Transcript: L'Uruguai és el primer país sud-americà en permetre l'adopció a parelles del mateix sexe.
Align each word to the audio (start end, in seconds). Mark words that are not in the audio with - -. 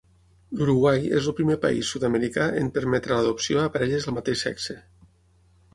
L'Uruguai 0.61 1.11
és 1.17 1.27
el 1.31 1.35
primer 1.39 1.57
país 1.65 1.91
sud-americà 1.95 2.49
en 2.63 2.73
permetre 2.79 3.19
l'adopció 3.19 3.61
a 3.67 3.71
parelles 3.77 4.07
del 4.09 4.19
mateix 4.21 4.47
sexe. 4.49 4.79